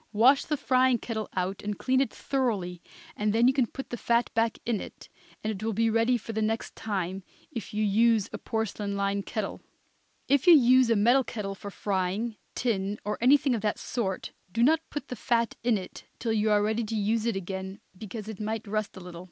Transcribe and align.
Wash 0.13 0.45
the 0.45 0.57
frying 0.57 0.97
kettle 0.97 1.29
out 1.35 1.61
and 1.61 1.77
clean 1.77 2.01
it 2.01 2.11
thoroughly, 2.11 2.81
and 3.15 3.33
then 3.33 3.47
you 3.47 3.53
can 3.53 3.67
put 3.67 3.91
the 3.91 3.97
fat 3.97 4.33
back 4.33 4.57
in 4.65 4.81
it, 4.81 5.09
and 5.43 5.51
it 5.53 5.61
will 5.61 5.73
be 5.73 5.91
ready 5.91 6.17
for 6.17 6.33
the 6.33 6.41
next 6.41 6.75
time, 6.75 7.21
if 7.51 7.71
you 7.71 7.83
use 7.83 8.27
a 8.33 8.39
porcelain 8.39 8.97
lined 8.97 9.27
kettle; 9.27 9.61
if 10.27 10.47
you 10.47 10.55
use 10.55 10.89
a 10.89 10.95
metal 10.95 11.23
kettle 11.23 11.53
for 11.53 11.69
frying, 11.69 12.35
tin 12.55 12.97
or 13.05 13.19
anything 13.21 13.53
of 13.53 13.61
that 13.61 13.77
sort, 13.77 14.31
do 14.51 14.63
not 14.63 14.79
put 14.89 15.07
the 15.09 15.15
fat 15.15 15.55
in 15.63 15.77
it 15.77 16.05
till 16.17 16.33
you 16.33 16.49
are 16.49 16.63
ready 16.63 16.83
to 16.83 16.95
use 16.95 17.27
it 17.27 17.35
again, 17.35 17.79
because 17.95 18.27
it 18.27 18.39
might 18.39 18.65
rust 18.67 18.97
it 18.97 19.01
a 19.01 19.05
little. 19.05 19.19